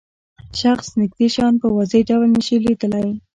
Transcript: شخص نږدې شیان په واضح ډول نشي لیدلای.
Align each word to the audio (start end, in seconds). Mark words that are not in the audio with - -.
شخص 0.59 0.87
نږدې 1.01 1.27
شیان 1.33 1.53
په 1.61 1.67
واضح 1.75 2.01
ډول 2.09 2.27
نشي 2.37 2.57
لیدلای. 2.65 3.09